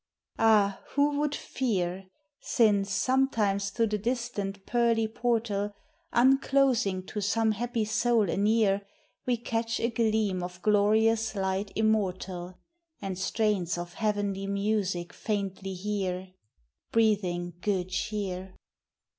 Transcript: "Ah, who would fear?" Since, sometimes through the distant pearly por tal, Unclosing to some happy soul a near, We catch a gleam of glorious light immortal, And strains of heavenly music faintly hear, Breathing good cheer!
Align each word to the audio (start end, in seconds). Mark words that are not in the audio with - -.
"Ah, 0.39 0.81
who 0.93 1.19
would 1.19 1.35
fear?" 1.35 2.07
Since, 2.39 2.91
sometimes 2.91 3.69
through 3.69 3.85
the 3.85 3.99
distant 3.99 4.65
pearly 4.65 5.07
por 5.07 5.39
tal, 5.41 5.75
Unclosing 6.11 7.05
to 7.05 7.21
some 7.21 7.51
happy 7.51 7.85
soul 7.85 8.27
a 8.27 8.35
near, 8.35 8.81
We 9.27 9.37
catch 9.37 9.79
a 9.79 9.91
gleam 9.91 10.41
of 10.41 10.59
glorious 10.63 11.35
light 11.35 11.71
immortal, 11.75 12.57
And 12.99 13.15
strains 13.15 13.77
of 13.77 13.93
heavenly 13.93 14.47
music 14.47 15.13
faintly 15.13 15.75
hear, 15.75 16.29
Breathing 16.91 17.53
good 17.61 17.89
cheer! 17.89 18.55